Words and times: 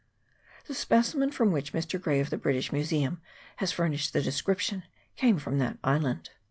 The 0.65 0.73
specimen 0.73 1.29
from 1.29 1.51
which 1.51 1.73
Mr. 1.73 2.01
Gray 2.01 2.19
of 2.19 2.31
the 2.31 2.37
British 2.39 2.71
Museum 2.73 3.21
has 3.57 3.71
furnished 3.71 4.13
the 4.13 4.21
description 4.23 4.81
came 5.15 5.37
from 5.37 5.59
that 5.59 5.77
island. 5.83 6.31